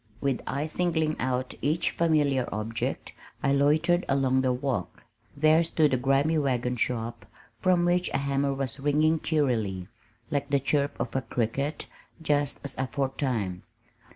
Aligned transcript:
With 0.19 0.41
eyes 0.47 0.71
singling 0.71 1.15
out 1.19 1.53
each 1.61 1.91
familiar 1.91 2.49
object 2.51 3.13
I 3.43 3.53
loitered 3.53 4.03
along 4.09 4.41
the 4.41 4.51
walk. 4.51 5.03
There 5.37 5.63
stood 5.63 5.91
the 5.91 5.97
grimy 5.97 6.39
wagon 6.39 6.75
shop 6.75 7.23
from 7.59 7.85
which 7.85 8.09
a 8.09 8.17
hammer 8.17 8.51
was 8.55 8.79
ringing 8.79 9.19
cheerily, 9.19 9.89
like 10.31 10.49
the 10.49 10.59
chirp 10.59 10.99
of 10.99 11.15
a 11.15 11.21
cricket, 11.21 11.85
just 12.19 12.59
as 12.63 12.75
aforetime. 12.79 13.61